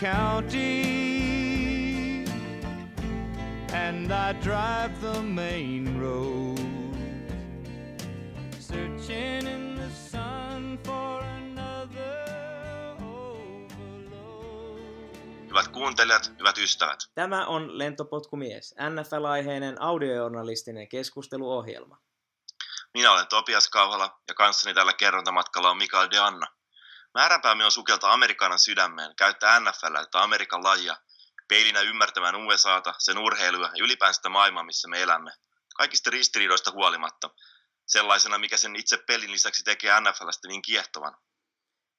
[0.00, 0.82] county,
[3.72, 6.58] and I drive the main road,
[8.60, 12.26] searching in the sun for another
[13.00, 14.80] overload.
[15.48, 16.98] Hyvät kuuntelijat, hyvät ystävät.
[17.14, 21.98] Tämä on Lentopotkumies, NFL-aiheinen audiojournalistinen keskusteluohjelma.
[22.94, 26.57] Minä olen Topias Kauhala ja kanssani tällä kerrontamatkalla on Mikael De Anna.
[27.18, 30.96] Määränpäämme on sukeltaa Amerikanan sydämeen, käyttää NFL tai Amerikan lajia,
[31.48, 35.30] peilinä ymmärtämään USAta, sen urheilua ja ylipäänsä sitä maailmaa, missä me elämme.
[35.76, 37.30] Kaikista ristiriidoista huolimatta.
[37.86, 41.16] Sellaisena, mikä sen itse pelin lisäksi tekee NFLstä niin kiehtovan.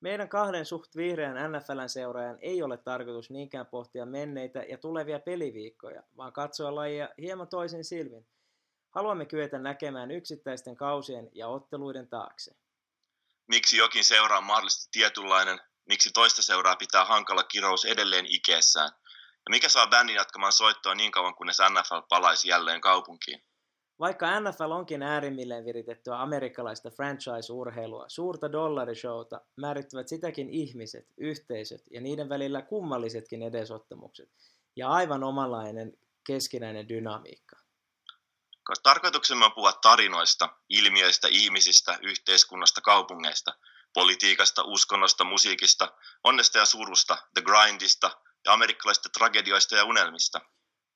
[0.02, 6.04] Meidän kahden suht vihreän NFLn seuraajan ei ole tarkoitus niinkään pohtia menneitä ja tulevia peliviikkoja,
[6.18, 8.28] vaan katsoa lajia hieman toisin silmin.
[8.90, 12.56] Haluamme kyetä näkemään yksittäisten kausien ja otteluiden taakse.
[13.50, 19.50] Miksi jokin seura on mahdollisesti tietynlainen, miksi toista seuraa pitää hankala kirous edelleen ikeessään, ja
[19.50, 23.44] mikä saa bändin jatkamaan soittoa niin kauan kunnes NFL palaisi jälleen kaupunkiin.
[24.00, 32.30] Vaikka NFL onkin äärimmilleen viritettyä amerikkalaista franchise-urheilua, suurta dollarishowta, määrittävät sitäkin ihmiset, yhteisöt ja niiden
[32.30, 34.30] välillä kummallisetkin edesottamukset
[34.76, 37.69] ja aivan omanlainen keskinäinen dynamiikka.
[38.70, 43.54] Koska tarkoituksemme on puhua tarinoista, ilmiöistä, ihmisistä, yhteiskunnasta, kaupungeista,
[43.94, 45.92] politiikasta, uskonnosta, musiikista,
[46.24, 48.12] onnesta ja surusta, the grindista
[48.46, 50.42] ja amerikkalaisista tragedioista ja unelmista.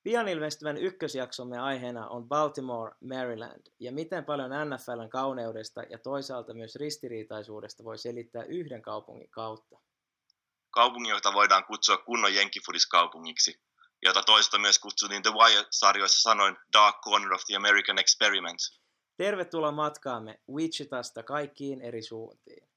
[0.03, 6.75] Pian ilmestyvän ykkösjaksomme aiheena on Baltimore, Maryland, ja miten paljon NFLn kauneudesta ja toisaalta myös
[6.75, 9.79] ristiriitaisuudesta voi selittää yhden kaupungin kautta.
[10.71, 13.61] Kaupungin, jota voidaan kutsua kunnon jenkifudiskaupungiksi,
[14.05, 18.59] jota toista myös kutsuttiin The Wire-sarjoissa sanoin Dark Corner of the American Experiment.
[19.17, 22.72] Tervetuloa matkaamme Wichitasta kaikkiin eri suuntiin.